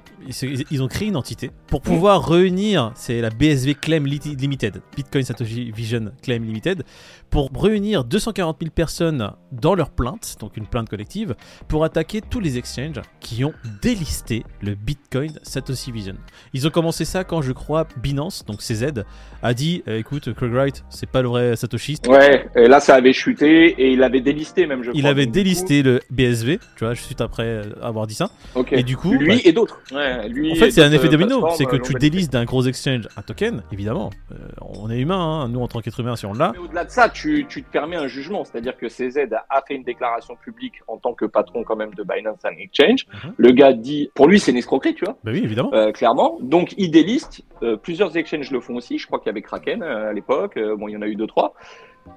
ils 0.71 0.83
ont 0.83 0.89
créé 0.89 1.09
une 1.09 1.17
entité 1.17 1.51
pour 1.69 1.81
pouvoir 1.83 2.29
réunir, 2.29 2.93
c'est 2.95 3.21
la 3.21 3.31
BSV 3.31 3.75
Claim 3.75 4.05
Li- 4.05 4.37
Limited, 4.39 4.83
Bitcoin 4.97 5.23
Satoshi 5.25 5.71
Vision 5.71 6.11
Claim 6.23 6.43
Limited, 6.43 6.83
pour 7.31 7.51
réunir 7.55 8.05
240 8.05 8.57
000 8.61 8.71
personnes 8.75 9.31
dans 9.53 9.75
leur 9.75 9.91
plainte, 9.91 10.37
donc 10.41 10.57
une 10.57 10.67
plainte 10.67 10.89
collective, 10.89 11.35
pour 11.69 11.85
attaquer 11.85 12.21
tous 12.21 12.41
les 12.41 12.57
exchanges 12.59 13.01
qui 13.21 13.45
ont 13.45 13.53
délisté 13.83 14.45
le 14.63 14.75
Bitcoin 14.75 15.33
Satoshi 15.43 15.93
Vision. 15.93 16.15
Ils 16.55 16.67
ont 16.67 16.71
commencé 16.71 17.05
ça 17.05 17.25
quand 17.25 17.43
je 17.43 17.53
crois 17.53 17.87
Binance, 18.03 18.45
donc 18.47 18.61
CZ, 18.61 19.05
a 19.43 19.55
dit 19.55 19.83
euh, 19.89 19.99
écoute 19.99 20.33
Craig 20.35 20.53
Wright, 20.53 20.85
c'est 20.89 21.09
pas 21.11 21.23
le 21.23 21.29
vrai 21.29 21.57
Satoshi. 21.57 21.99
Ouais, 22.09 22.47
et 22.57 22.69
là 22.69 22.81
ça 22.81 22.95
avait 22.95 23.13
chuté 23.13 23.67
et 23.81 23.93
il 23.93 24.03
avait 24.03 24.21
délisté 24.21 24.67
même, 24.67 24.83
je 24.83 24.91
Il 24.95 25.01
crois. 25.01 25.11
avait 25.11 25.27
Donc, 25.27 25.35
du 25.35 25.43
délisté 25.43 25.83
le 25.83 26.01
BSV, 26.11 26.59
tu 26.77 26.85
vois, 26.85 26.95
juste 26.95 27.21
après 27.21 27.45
euh, 27.45 27.63
avoir 27.83 28.07
dit 28.07 28.15
ça. 28.15 28.31
coup- 28.55 28.61
ok. 28.61 28.73
Et 28.73 28.83
du 28.83 28.97
coup, 28.97 29.13
lui 29.13 29.29
bah, 29.37 29.41
et 29.45 29.53
d'autres. 29.53 29.81
Ouais, 29.93 30.53
En 30.53 30.55
fait, 30.57 30.71
c'est 30.71 30.83
un 30.83 30.93
effet 30.93 31.09
domino. 31.09 31.41
plateformes, 31.41 31.55
C'est 31.57 31.65
que 31.67 31.77
euh, 31.77 31.81
tu 31.85 31.93
l'ont 31.93 31.99
délises 31.99 32.31
d'un 32.31 32.45
gros 32.45 32.63
exchange 32.65 33.09
un 33.17 33.23
token, 33.23 33.63
évidemment. 33.73 34.11
Euh, 34.33 34.37
on 34.61 34.86
est 34.91 34.99
humain, 34.99 35.19
hein. 35.43 35.49
nous 35.49 35.61
en 35.61 35.69
tant 35.69 35.81
qu'être 35.81 36.01
humain, 36.01 36.17
si 36.17 36.27
on 36.27 36.33
l'a. 36.33 36.53
Mais 36.53 36.59
au-delà 36.59 36.85
de 36.85 36.91
ça, 36.91 37.09
tu, 37.09 37.47
tu 37.49 37.63
te 37.63 37.71
permets 37.71 37.97
un 37.97 38.07
jugement, 38.07 38.45
c'est-à-dire 38.45 38.77
que 38.77 38.89
CZ 38.89 39.29
a 39.49 39.63
fait 39.67 39.75
une 39.75 39.83
déclaration 39.85 40.37
publique 40.37 40.75
en 40.89 40.97
tant 40.99 41.15
que 41.15 41.25
patron 41.25 41.65
quand 41.65 41.77
même 41.77 41.95
de 41.95 42.03
Binance 42.03 42.39
and 42.45 42.57
Exchange. 42.59 43.07
Mhm. 43.25 43.35
Le 43.37 43.51
gars 43.53 43.73
dit, 43.73 44.11
pour 44.15 44.29
lui 44.29 44.39
c'est 44.41 44.51
une 44.53 44.59
escroquerie, 44.59 44.95
tu 44.95 45.05
vois, 45.05 45.17
Bah 45.25 45.31
oui, 45.33 45.41
évidemment. 45.45 45.73
euh, 45.75 45.93
clairement. 45.93 46.39
Donc 46.41 46.75
il 46.77 46.91
déliste, 46.91 47.43
euh, 47.63 47.77
plusieurs 47.77 48.17
exchanges 48.17 48.51
le 48.51 48.61
font 48.61 48.77
aussi, 48.77 48.99
je 48.99 49.07
crois 49.07 49.19
qu'il 49.19 49.27
y 49.27 49.31
avait 49.31 49.43
Kraken 49.43 49.83
euh, 49.83 50.11
à 50.11 50.13
l'époque, 50.13 50.59
bon 50.79 50.89
il 50.89 50.93
y 50.93 50.97
en 50.97 51.03
a 51.03 51.07
eu 51.07 51.17
deux 51.17 51.27
trois. 51.27 51.55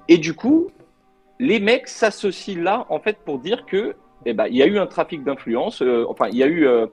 Et 0.08 0.18
du 0.18 0.34
coup, 0.34 0.68
les 1.38 1.58
mecs 1.58 1.88
s'associent 1.88 2.62
là 2.62 2.86
en 2.90 3.00
fait 3.00 3.18
pour 3.24 3.38
dire 3.38 3.64
que 3.66 3.96
eh 4.26 4.32
ben, 4.34 4.46
il 4.48 4.56
y 4.56 4.62
a 4.62 4.66
eu 4.66 4.78
un 4.78 4.86
trafic 4.86 5.24
d'influence, 5.24 5.82
euh, 5.82 6.04
enfin 6.08 6.26
il 6.30 6.36
y 6.38 6.42
a 6.42 6.46
eu 6.46 6.66
euh, 6.66 6.86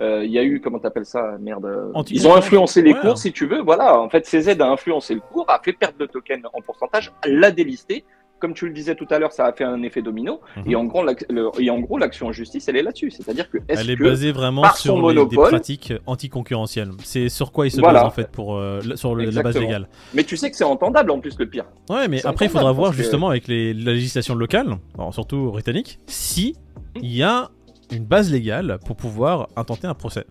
euh, 0.00 0.22
il 0.24 0.30
y 0.30 0.38
a 0.38 0.42
eu, 0.44 0.60
comment 0.60 0.78
t'appelles 0.78 1.06
ça, 1.06 1.36
merde. 1.40 1.64
euh, 1.64 1.90
Ils 2.10 2.28
ont 2.28 2.34
influencé 2.36 2.82
les 2.82 2.92
Ouais. 2.92 3.00
cours, 3.00 3.16
si 3.18 3.32
tu 3.32 3.46
veux. 3.46 3.62
Voilà, 3.62 3.98
en 3.98 4.10
fait, 4.10 4.26
CZ 4.26 4.60
a 4.60 4.68
influencé 4.68 5.14
le 5.14 5.20
cours, 5.20 5.46
a 5.48 5.58
fait 5.64 5.72
perdre 5.72 5.96
le 5.98 6.06
token 6.08 6.42
en 6.52 6.60
pourcentage, 6.60 7.12
l'a 7.26 7.50
délisté. 7.50 8.04
Comme 8.38 8.52
tu 8.52 8.66
le 8.66 8.74
disais 8.74 8.94
tout 8.94 9.06
à 9.08 9.18
l'heure, 9.18 9.32
ça 9.32 9.46
a 9.46 9.52
fait 9.54 9.64
un 9.64 9.82
effet 9.82 10.02
domino. 10.02 10.40
Mhm. 10.58 10.70
Et 10.70 10.76
en 10.76 10.84
gros, 10.84 11.02
l'ac- 11.02 11.24
le- 11.30 11.48
et 11.58 11.70
en 11.70 11.80
gros, 11.80 11.96
l'action 11.96 12.26
en 12.26 12.32
justice, 12.32 12.68
elle 12.68 12.76
est 12.76 12.82
là-dessus. 12.82 13.10
C'est-à-dire 13.10 13.48
que 13.50 13.56
est-ce 13.66 13.80
Elle 13.80 13.88
est 13.88 13.96
que 13.96 14.04
basée 14.04 14.30
vraiment 14.30 14.60
par 14.60 14.76
sur 14.76 14.94
son 14.98 15.08
les- 15.08 15.24
des 15.24 15.36
pratiques 15.36 15.94
anticoncurrentielles. 16.04 16.90
C'est 17.02 17.30
sur 17.30 17.50
quoi 17.50 17.66
ils 17.66 17.70
se 17.70 17.80
Voilà. 17.80 18.00
basent 18.00 18.08
en 18.08 18.10
fait 18.10 18.30
pour 18.30 18.56
euh, 18.56 18.80
sur 18.96 19.14
le- 19.14 19.30
la 19.30 19.42
base 19.42 19.56
légale. 19.58 19.88
Mais 20.12 20.22
tu 20.24 20.36
sais 20.36 20.50
que 20.50 20.56
c'est 20.58 20.64
entendable 20.64 21.10
en 21.12 21.20
plus 21.20 21.38
le 21.38 21.48
pire. 21.48 21.64
Ouais, 21.88 22.08
mais 22.08 22.24
après 22.26 22.44
il 22.44 22.50
faudra 22.50 22.72
voir 22.72 22.90
que- 22.90 22.96
justement 22.98 23.30
avec 23.30 23.48
les, 23.48 23.72
la 23.72 23.92
législation 23.92 24.34
locale, 24.34 24.76
alors 24.98 25.14
surtout 25.14 25.50
britannique, 25.52 25.98
si 26.06 26.56
il 27.02 27.14
y 27.14 27.22
a 27.22 27.50
une 27.90 28.04
base 28.04 28.30
légale 28.30 28.78
pour 28.84 28.96
pouvoir 28.96 29.48
intenter 29.56 29.86
un 29.86 29.94
procès. 29.94 30.26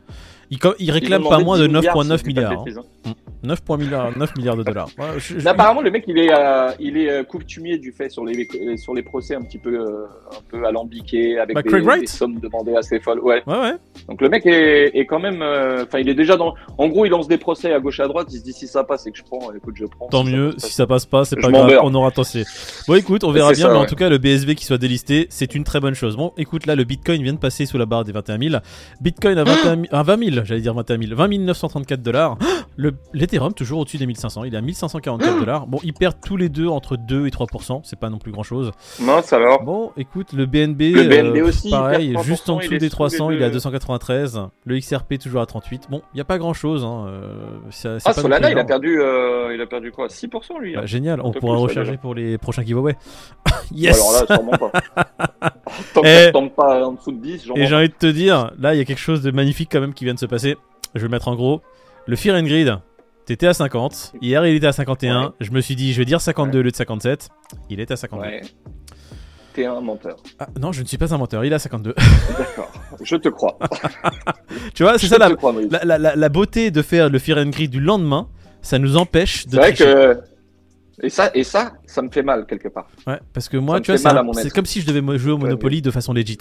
Il, 0.52 0.92
réclame 0.92 1.24
pas 1.24 1.40
moins 1.40 1.58
de 1.58 1.68
10 1.68 1.74
milliards, 1.74 1.96
9,9 1.98 2.18
si 2.20 2.26
milliards. 2.28 2.52
hein. 2.52 2.64
bêtises, 2.66 2.78
hein. 2.80 3.14
9, 3.44 3.60
milliards, 3.78 4.18
9 4.18 4.36
milliards 4.38 4.58
de 4.58 4.64
dollars. 4.64 4.88
Ouais, 4.98 5.06
je- 5.18 5.36
je- 5.38 5.44
Mais 5.44 5.48
apparemment, 5.52 5.82
le 5.82 5.92
mec, 5.92 6.06
il 6.08 6.18
est, 6.18 6.32
euh, 6.34 6.70
il 6.80 6.98
est 6.98 7.10
euh, 7.12 7.24
coutumier 7.24 7.78
du 7.78 7.92
fait 7.92 8.10
sur 8.10 8.26
les, 8.26 8.48
euh, 8.56 8.76
sur 8.78 8.96
les 8.96 9.04
procès 9.04 9.36
un 9.36 9.42
petit 9.44 9.60
peu, 9.60 9.76
euh, 9.80 10.06
un 10.32 10.42
peu 10.50 10.66
alambiqués 10.66 11.38
avec 11.38 11.56
Bah, 11.56 11.62
des, 11.62 12.08
sommes 12.08 12.40
demandées 12.40 12.76
assez 12.76 13.00
folles. 13.00 13.20
Ouais. 13.20 13.44
Ouais, 13.46 13.60
ouais. 13.60 13.74
Donc 14.10 14.22
le 14.22 14.30
mec 14.30 14.46
est, 14.48 14.98
est 14.98 15.06
quand 15.06 15.20
même, 15.20 15.42
euh, 15.44 15.84
enfin, 15.84 16.00
il 16.00 16.10
est 16.10 16.16
déjà 16.16 16.38
dans. 16.38 16.56
En 16.80 16.88
gros, 16.88 17.06
il 17.06 17.10
lance 17.10 17.28
des 17.28 17.38
procès 17.38 17.72
à 17.72 17.80
gauche 17.80 18.00
à 18.00 18.08
droite. 18.08 18.28
Il 18.32 18.40
se 18.40 18.44
dit 18.44 18.54
si 18.54 18.66
ça 18.68 18.84
passe, 18.84 19.04
c'est 19.04 19.12
que 19.12 19.18
je 19.18 19.24
prends. 19.24 19.54
Écoute, 19.56 19.76
je 19.78 19.86
prends. 19.86 20.08
Tant 20.08 20.24
Si 20.26 20.32
ça 20.32 20.36
mieux, 20.38 20.54
si 20.58 20.74
ça 20.74 20.88
passe 20.88 21.06
pas, 21.06 21.26
c'est 21.26 21.36
pas 21.36 21.52
grave, 21.52 21.80
on 21.84 21.94
aura 21.94 22.10
tenté. 22.12 22.44
Bon 22.88 22.96
écoute, 22.96 23.24
on 23.24 23.32
verra 23.32 23.52
bien, 23.52 23.68
ça, 23.68 23.74
mais 23.74 23.78
en 23.80 23.86
tout 23.86 23.96
cas 23.96 24.10
le 24.10 24.18
BSV 24.18 24.56
qui 24.56 24.66
soit 24.66 24.80
délisté, 24.80 25.28
c'est 25.30 25.54
une 25.54 25.64
très 25.64 25.80
bonne 25.80 25.94
chose. 25.94 26.18
Bon 26.18 26.34
écoute, 26.38 26.66
là 26.66 26.76
le 26.76 26.84
Bitcoin 26.84 27.22
vient 27.22 27.34
de 27.34 27.38
passer 27.38 27.66
sous 27.68 27.78
la 27.78 27.86
barre 27.86 28.04
des 28.06 28.12
21 28.12 28.40
000. 28.40 28.56
Bitcoin 29.02 29.38
à 29.38 29.44
21 29.44 29.76
000 29.76 29.86
à 29.92 30.02
20 30.04 30.18
000, 30.32 30.35
j'allais 30.44 30.62
dire 30.62 30.74
21 30.74 31.02
000, 31.02 31.16
20 31.16 31.28
934 31.40 32.02
dollars. 32.02 32.38
Le 32.78 32.94
l'Ethereum 33.14 33.54
toujours 33.54 33.80
au-dessus 33.80 33.98
des 33.98 34.06
1500, 34.06 34.44
il 34.44 34.54
est 34.54 34.58
à 34.58 34.62
1544 34.62 35.40
dollars. 35.40 35.66
Bon, 35.68 35.80
ils 35.84 35.94
perdent 35.94 36.18
tous 36.24 36.36
les 36.36 36.50
deux 36.50 36.68
entre 36.68 36.98
2 36.98 37.26
et 37.26 37.30
3%, 37.30 37.82
c'est 37.84 37.98
pas 37.98 38.10
non 38.10 38.18
plus 38.18 38.32
grand-chose. 38.34 38.72
Mince 39.00 39.32
alors. 39.32 39.64
Bon, 39.64 39.92
écoute, 39.96 40.34
le 40.34 40.46
BNB, 40.46 40.82
Le 40.94 41.04
BNB 41.08 41.42
aussi, 41.42 41.70
il 41.70 41.72
pareil, 41.72 42.12
perd 42.14 42.26
3%, 42.26 42.28
juste 42.28 42.50
en 42.50 42.58
dessous 42.58 42.78
des 42.78 42.90
sous 42.90 42.96
300, 42.96 43.30
les 43.30 43.36
il 43.38 43.42
est 43.42 43.46
à 43.46 43.50
deux. 43.50 43.54
293. 43.56 44.42
Le 44.66 44.78
XRP 44.80 45.18
toujours 45.20 45.42
à 45.42 45.46
38. 45.46 45.88
Bon, 45.90 46.02
il 46.14 46.18
y 46.18 46.22
a 46.22 46.26
pas 46.26 46.38
grand-chose. 46.38 46.84
Hein. 46.84 47.06
euh, 47.08 48.00
Ah, 48.06 48.14
Solana, 48.14 48.52
il 48.52 48.60
a 48.60 48.66
perdu, 48.66 49.00
euh, 49.02 49.54
il 49.54 49.62
a 49.62 49.66
perdu 49.68 49.92
quoi 49.92 50.08
6% 50.08 50.60
lui. 50.60 50.76
hein. 50.76 50.82
Bah, 50.82 50.86
génial, 50.86 51.22
on 51.22 51.32
pourra 51.32 51.58
recharger 51.58 51.98
pour 51.98 52.14
les 52.14 52.38
prochains 52.38 52.64
giveaways. 52.64 52.96
yes 53.72 53.96
Alors 54.02 54.12
là, 54.28 54.36
sûrement 54.36 54.52
pas. 54.58 54.72
Tant 55.94 56.02
que 56.02 56.08
ça 56.08 56.32
tombe 56.32 56.52
pas 56.52 56.86
en 56.86 56.92
dessous 56.94 57.12
de 57.12 57.22
10, 57.22 57.46
j'en 57.48 57.56
Et 57.56 57.68
j'ai 57.68 57.76
envie 57.76 57.90
de 57.90 57.94
te 57.94 58.08
dire, 58.08 58.52
là, 58.60 58.76
il 58.76 58.78
y 58.78 58.82
a 58.82 58.86
quelque 58.86 59.00
chose 59.00 59.22
de 59.22 59.32
magnifique 59.32 59.70
quand 59.72 59.80
même 59.82 59.94
qui 59.94 60.04
vient 60.04 60.14
de 60.14 60.20
se 60.20 60.26
passer. 60.26 60.58
Je 60.94 61.00
vais 61.00 61.08
le 61.08 61.12
mettre 61.12 61.28
en 61.30 61.36
gros. 61.36 61.62
Le 62.08 62.16
Fear 62.16 62.36
and 62.36 62.44
Grid, 62.44 62.78
t'étais 63.26 63.48
à 63.48 63.54
50. 63.54 64.14
Hier, 64.22 64.46
il 64.46 64.56
était 64.56 64.68
à 64.68 64.72
51. 64.72 65.24
Ouais. 65.24 65.30
Je 65.40 65.52
me 65.52 65.62
suis 65.62 65.76
dit, 65.76 65.94
je 65.94 65.98
vais 66.00 66.06
dire 66.06 66.22
52 66.22 66.60
au 66.60 66.62
lieu 66.62 66.72
de 66.72 66.76
57. 66.76 67.30
Il 67.70 67.80
est 67.80 67.90
à 67.92 67.96
52. 67.96 68.24
Ouais. 68.28 68.42
T'es 69.54 69.66
un 69.66 69.80
menteur. 69.82 70.18
Ah, 70.38 70.48
non, 70.60 70.72
je 70.74 70.82
ne 70.82 70.86
suis 70.88 70.98
pas 70.98 71.14
un 71.14 71.18
menteur, 71.18 71.46
il 71.46 71.52
est 71.52 71.56
à 71.56 71.60
52. 71.60 71.96
D'accord. 72.38 72.72
Je 73.02 73.16
te 73.16 73.30
crois. 73.30 73.58
tu 74.74 74.84
vois, 74.84 74.98
c'est 75.00 75.08
ça 75.08 75.18
la, 75.18 75.34
crois, 75.34 75.54
la, 75.72 75.98
la- 75.98 76.16
la- 76.16 76.30
beauté 76.30 76.72
de 76.72 76.82
faire 76.82 77.10
le 77.10 77.20
Fear 77.20 77.38
and 77.38 77.50
Grid 77.50 77.72
du 77.72 77.80
lendemain. 77.80 78.28
Ça 78.62 78.80
nous 78.80 78.98
empêche 78.98 79.46
de 79.46 79.52
C'est 79.52 79.58
vrai 79.58 79.74
tricher. 79.74 79.86
que. 79.94 80.20
Et 81.04 81.10
ça, 81.10 81.30
et 81.36 81.44
ça, 81.44 81.74
ça 81.86 82.02
me 82.02 82.10
fait 82.10 82.24
mal 82.24 82.46
quelque 82.48 82.68
part. 82.68 82.88
Ouais, 83.06 83.20
parce 83.34 83.48
que 83.50 83.58
moi, 83.58 83.78
Ça 83.78 83.82
tu 83.82 83.96
vois, 83.96 84.34
c'est 84.34 84.50
comme 84.50 84.66
si 84.66 84.82
je 84.82 84.88
devais 84.92 85.18
jouer 85.18 85.34
au 85.34 85.38
Monopoly 85.38 85.82
de 85.82 85.92
façon 85.92 86.14
legit. 86.14 86.38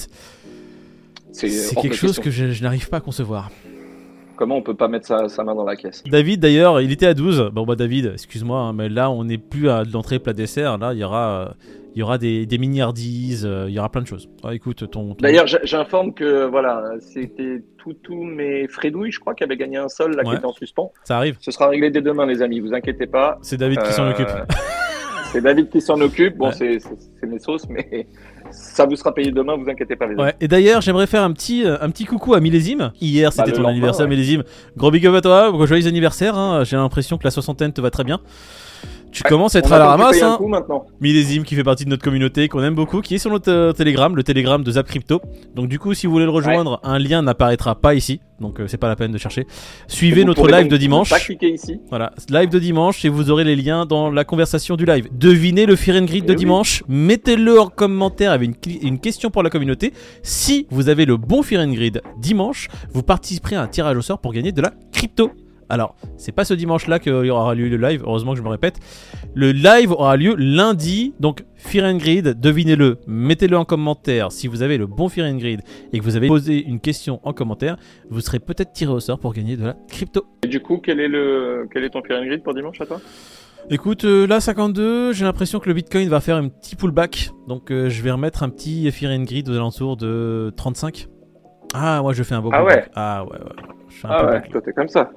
C'est 1.33 1.49
quelque 1.81 1.95
chose 1.97 2.17
question. 2.17 2.23
que 2.23 2.31
je, 2.31 2.51
je 2.53 2.63
n'arrive 2.63 2.89
pas 2.89 2.99
à 2.99 3.01
concevoir. 3.01 3.51
Comment 4.37 4.57
on 4.57 4.63
peut 4.63 4.75
pas 4.75 4.89
mettre 4.89 5.07
sa, 5.07 5.29
sa 5.29 5.45
main 5.45 5.55
dans 5.55 5.65
la 5.65 5.77
caisse? 5.77 6.03
David 6.05 6.41
d'ailleurs, 6.41 6.81
il 6.81 6.91
était 6.93 7.07
à 7.07 7.15
12. 7.15 7.51
Bon 7.53 7.65
bah 7.65 7.77
David, 7.77 8.11
excuse-moi, 8.15 8.59
hein, 8.59 8.73
mais 8.73 8.89
là 8.89 9.11
on 9.11 9.25
n'est 9.25 9.39
plus 9.39 9.69
à 9.69 9.85
l'entrée 9.85 10.19
plat 10.19 10.33
dessert. 10.33 10.77
Là 10.79 10.93
il 10.93 10.99
y 10.99 11.05
aura, 11.05 11.29
euh, 11.49 11.53
il 11.95 12.01
y 12.01 12.03
aura 12.03 12.19
des, 12.19 12.45
des 12.47 12.59
miniardises, 12.59 13.47
euh, 13.47 13.67
il 13.69 13.75
y 13.75 13.79
aura 13.79 13.89
plein 13.89 14.03
de 14.03 14.07
choses. 14.09 14.29
Ah, 14.43 14.53
écoute, 14.55 14.91
ton, 14.91 15.15
ton- 15.15 15.17
D'ailleurs, 15.23 15.47
j'informe 15.47 16.13
que 16.13 16.45
voilà, 16.47 16.83
c'était 16.99 17.63
Toutou 17.79 18.25
mais 18.25 18.67
Fredouille, 18.67 19.13
je 19.13 19.21
crois, 19.21 19.35
qui 19.35 19.45
avait 19.45 19.57
gagné 19.57 19.77
un 19.77 19.89
sol 19.89 20.17
là, 20.17 20.23
Ouais. 20.25 20.31
qui 20.31 20.37
était 20.37 20.47
en 20.47 20.53
suspens. 20.53 20.93
ça 21.05 21.17
arrive. 21.19 21.37
Ce 21.41 21.51
sera 21.53 21.69
réglé 21.69 21.91
dès 21.91 22.01
demain, 22.03 22.27
les 22.27 22.43
amis. 22.43 22.59
Vous 22.61 22.75
inquiétez 22.75 23.07
pas. 23.07 23.39
C'est 23.43 23.57
David 23.59 23.81
qui 23.83 23.93
s'en 23.93 24.07
Euh, 24.07 24.11
occupe. 24.11 24.27
C'est 25.35 25.41
David 25.41 25.69
qui 25.69 25.81
s'en 25.81 26.01
occupe. 26.01 26.37
Bon, 26.39 26.47
Ouais. 26.49 26.53
c'est- 26.55 27.27
mes 27.27 27.39
sauces, 27.41 27.67
mais 27.69 28.07
ça 28.53 28.87
vous 28.87 28.95
sera 28.95 29.13
payé 29.13 29.33
demain. 29.33 29.57
Vous 29.57 29.69
inquiétez 29.69 29.97
pas, 29.97 30.07
les. 30.07 30.15
Ouais. 30.15 30.33
Et 30.41 30.47
d'ailleurs, 30.47 30.81
j'aimerais 30.81 31.09
faire 31.09 31.23
un 31.25 31.33
petit, 31.33 31.65
euh, 31.65 31.77
un 31.81 31.91
petit 31.91 32.05
coucou 32.05 32.35
à 32.35 32.41
Millésime. 32.41 32.93
Hier, 33.01 33.33
c'était 33.33 33.51
Bah, 33.51 33.51
le 33.57 33.63
ton 33.65 33.69
anniversaire, 33.69 34.05
ouais. 34.05 34.11
Millésime. 34.11 34.45
Gros 34.77 34.91
big 34.93 35.05
up 35.07 35.15
à 35.17 35.21
toi. 35.21 35.53
Joyeux 35.67 35.89
anniversaire. 35.89 36.39
hein. 36.39 36.63
J'ai 36.65 36.77
l'impression 36.77 37.19
que 37.19 37.25
la 37.25 37.31
soixantaine 37.33 37.73
te 37.73 37.81
va 37.81 37.91
très 37.91 38.05
bien. 38.05 38.21
Tu 39.15 39.23
Ouais, 39.23 39.29
commences 39.31 39.55
à 39.55 39.61
être 39.61 39.73
à 39.73 39.79
la 39.79 39.87
ramasse. 39.87 40.21
Hein. 40.23 40.39
Millésime 41.01 41.45
qui 41.45 41.55
fait 41.55 41.63
partie 41.63 41.85
de 41.85 41.91
notre 41.91 42.03
communauté, 42.03 42.49
qu'on 42.49 42.63
aime 42.65 42.75
beaucoup, 42.75 43.01
qui 43.01 43.15
est 43.15 43.19
sur 43.19 43.31
notre 43.31 43.51
euh, 43.51 43.73
Telegram, 43.73 44.15
le 44.15 44.25
Telegram 44.25 44.63
de 44.63 44.71
Zap 44.73 44.87
Crypto. 44.89 45.21
Donc 45.55 45.69
du 45.69 45.79
coup, 45.79 45.95
si 45.95 46.07
vous 46.09 46.13
voulez 46.13 46.25
le 46.25 46.31
rejoindre, 46.33 46.81
un 46.83 46.99
lien 46.99 47.23
n'apparaîtra 47.23 47.77
pas 47.77 47.95
ici, 47.95 48.21
donc 48.41 48.59
euh, 48.59 48.67
c'est 48.67 48.77
pas 48.77 48.89
la 48.89 48.97
peine 48.97 49.13
de 49.13 49.19
chercher. 49.19 49.47
Suivez 49.87 50.25
notre 50.25 50.49
live 50.49 50.67
de 50.69 50.77
dimanche. 50.77 51.11
Pas 51.11 51.21
cliquer 51.21 51.51
ici. 51.53 51.79
Voilà, 51.91 52.13
live 52.29 52.49
de 52.51 52.59
dimanche 52.59 53.05
et 53.05 53.09
vous 53.09 53.31
aurez 53.31 53.45
les 53.45 53.55
liens 53.55 53.87
dans 53.87 54.11
la 54.11 54.25
conversation 54.25 54.75
du 54.75 54.85
live. 54.85 55.09
Devinez 55.13 55.67
le 55.67 55.77
Fear 55.77 56.03
and 56.03 56.07
Grid 56.07 56.25
de 56.25 56.33
Eh 56.33 56.35
oui. 56.35 56.39
dimanche, 56.41 56.83
mettez-le 56.89 57.61
en 57.61 57.69
commentaire 57.69 58.33
avec 58.33 58.51
une 58.83 58.99
question 58.99 59.31
pour 59.31 59.45
la 59.45 59.51
communauté. 59.51 59.93
Si 60.25 60.67
vous 60.71 60.89
avez 60.89 61.05
le 61.07 61.17
bon 61.17 61.43
Fear 61.45 61.63
and 61.65 61.73
Grid 61.73 62.03
dimanche, 62.19 62.69
vous 62.93 63.05
participerez 63.05 63.55
à 63.55 63.63
un 63.63 63.69
tirage 63.69 63.97
au 63.97 64.03
sort 64.03 64.19
pour 64.19 64.33
gagner 64.33 64.51
de 64.51 64.61
la 64.61 64.73
crypto. 64.93 65.31
Alors, 65.69 65.97
c'est 66.17 66.33
pas 66.33 66.45
ce 66.45 66.55
dimanche-là 66.55 66.99
qu'il 66.99 67.13
y 67.25 67.31
aura 67.31 67.55
lieu 67.55 67.69
le 67.69 67.77
live, 67.77 68.03
heureusement 68.05 68.33
que 68.33 68.39
je 68.39 68.43
me 68.43 68.49
répète. 68.49 68.77
Le 69.35 69.53
live 69.53 69.93
aura 69.93 70.17
lieu 70.17 70.35
lundi, 70.37 71.15
donc 71.21 71.45
Fear 71.57 71.87
and 71.87 71.97
Grid, 71.97 72.39
devinez-le, 72.41 72.99
mettez-le 73.07 73.57
en 73.57 73.65
commentaire. 73.65 74.31
Si 74.33 74.47
vous 74.47 74.63
avez 74.63 74.77
le 74.79 74.87
bon 74.87 75.09
Fear 75.09 75.27
and 75.27 75.37
Grid 75.39 75.61
et 75.93 75.99
que 75.99 76.05
vous 76.05 76.17
avez 76.17 76.29
posé 76.29 76.63
une 76.65 76.81
question 76.81 77.21
en 77.25 77.33
commentaire, 77.33 77.77
vous 78.11 78.21
serez 78.21 78.39
peut-être 78.41 78.73
tiré 78.73 78.93
au 78.93 79.01
sort 79.01 79.19
pour 79.19 79.33
gagner 79.33 79.57
de 79.57 79.65
la 79.65 79.77
crypto. 79.89 80.27
Et 80.45 80.49
du 80.49 80.61
coup, 80.61 80.79
quel 80.79 81.01
est 81.01 81.09
le, 81.09 81.67
quel 81.73 81.85
est 81.85 81.91
ton 81.91 82.03
Fear 82.03 82.21
and 82.21 82.27
Grid 82.27 82.43
pour 82.43 82.55
dimanche 82.55 82.81
à 82.81 82.87
toi? 82.87 83.01
Écoute, 83.71 84.05
euh, 84.05 84.27
là 84.27 84.41
52, 84.41 85.13
j'ai 85.15 85.25
l'impression 85.25 85.59
que 85.59 85.69
le 85.71 85.75
Bitcoin 85.75 86.07
va 86.11 86.21
faire 86.21 86.37
un 86.37 86.49
petit 86.49 86.77
pullback, 86.77 87.31
donc 87.49 87.71
euh, 87.71 87.89
je 87.89 88.03
vais 88.03 88.11
remettre 88.11 88.43
un 88.43 88.51
petit 88.51 88.91
Fear 88.93 89.11
and 89.13 89.23
Grid 89.23 89.49
aux 89.49 89.55
alentours 89.55 89.97
de 89.97 90.53
35. 90.57 91.09
Ah, 91.73 92.01
moi 92.03 92.13
je 92.13 92.23
fais 92.23 92.35
un 92.35 92.43
beau 92.43 92.51
Ah 92.53 92.59
pullback. 92.59 92.77
ouais? 92.85 92.91
Ah 92.95 93.25
ouais, 93.25 93.31
ouais. 93.39 93.53
Je 93.89 93.95
fais 93.97 94.07
un 94.07 94.11
Ah 94.11 94.27
ouais, 94.27 94.43
toi 94.51 94.61
t'es 94.61 94.73
comme 94.75 94.89
ça. 94.89 95.11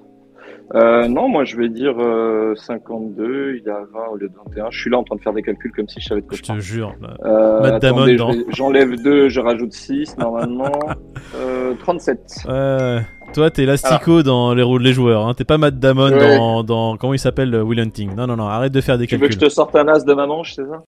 Euh, 0.75 1.07
non, 1.07 1.29
moi 1.29 1.45
je 1.45 1.55
vais 1.55 1.69
dire 1.69 1.95
euh, 1.97 2.53
52, 2.55 3.59
il 3.61 3.67
est 3.67 3.71
à 3.71 3.79
20 3.93 3.99
au 4.11 4.15
lieu 4.17 4.27
de 4.27 4.33
21. 4.49 4.69
Je 4.69 4.79
suis 4.81 4.89
là 4.89 4.97
en 4.97 5.03
train 5.03 5.15
de 5.15 5.21
faire 5.21 5.31
des 5.33 5.41
calculs 5.41 5.71
comme 5.71 5.87
si 5.87 6.01
je 6.01 6.07
savais 6.07 6.19
de 6.21 6.27
quoi 6.27 6.37
Je 6.37 6.43
je 6.45 6.53
te 6.53 6.59
jure. 6.59 6.93
Euh, 7.23 7.79
j'enlève 8.49 9.01
2, 9.01 9.29
je 9.29 9.39
rajoute 9.39 9.71
6 9.73 10.17
normalement. 10.17 10.71
euh, 11.35 11.73
37. 11.79 12.19
Ouais, 12.49 12.99
toi 13.33 13.49
t'es 13.49 13.65
l'astico 13.65 14.23
dans 14.23 14.53
les 14.53 14.63
rôles 14.63 14.83
des 14.83 14.93
joueurs, 14.93 15.25
hein. 15.27 15.33
t'es 15.35 15.45
pas 15.45 15.57
Matt 15.57 15.79
Damon 15.79 16.11
Ouais. 16.11 16.37
dans, 16.37 16.63
dans. 16.63 16.97
Comment 16.97 17.13
il 17.13 17.19
s'appelle 17.19 17.53
euh, 17.55 17.63
Will 17.63 17.79
Hunting. 17.79 18.13
Non, 18.15 18.27
non, 18.27 18.35
non, 18.35 18.47
arrête 18.47 18.73
de 18.73 18.81
faire 18.81 18.97
des 18.97 19.07
Tu 19.07 19.15
veux 19.15 19.21
que 19.27 19.33
calculs. 19.33 19.41
je 19.41 19.45
te 19.47 19.53
sorte 19.53 19.75
un 19.75 19.87
as 19.87 20.03
de 20.03 20.13
ma 20.13 20.25
manche, 20.27 20.53
c'est 20.55 20.65
ça? 20.65 20.83